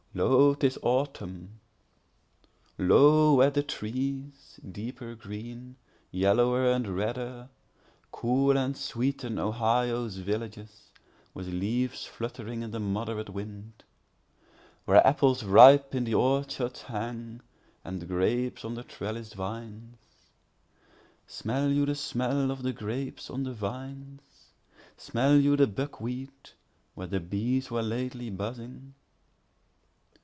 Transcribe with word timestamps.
2Lo, 0.13 0.59
'tis 0.59 0.77
autumn; 0.83 1.61
Lo, 2.77 3.35
where 3.35 3.49
the 3.49 3.63
trees, 3.63 4.59
deeper 4.69 5.15
green, 5.15 5.77
yellower 6.11 6.69
and 6.69 6.97
redder, 6.97 7.47
Cool 8.11 8.57
and 8.57 8.75
sweeten 8.75 9.39
Ohio's 9.39 10.17
villages, 10.17 10.87
with 11.33 11.47
leaves 11.47 12.03
fluttering 12.03 12.61
in 12.61 12.71
the 12.71 12.79
moderate 12.79 13.29
wind; 13.29 13.85
Where 14.83 15.05
apples 15.07 15.45
ripe 15.45 15.95
in 15.95 16.03
the 16.03 16.15
orchards 16.15 16.81
hang, 16.81 17.39
and 17.85 18.05
grapes 18.05 18.65
on 18.65 18.75
the 18.75 18.83
trellis'd 18.83 19.35
vines;(Smell 19.35 21.69
you 21.69 21.85
the 21.85 21.95
smell 21.95 22.51
of 22.51 22.63
the 22.63 22.73
grapes 22.73 23.29
on 23.29 23.43
the 23.43 23.53
vines? 23.53 24.19
Smell 24.97 25.37
you 25.37 25.55
the 25.55 25.67
buckwheat, 25.67 26.53
where 26.95 27.07
the 27.07 27.21
bees 27.21 27.71
were 27.71 27.81
lately 27.81 28.29
buzzing?) 28.29 28.95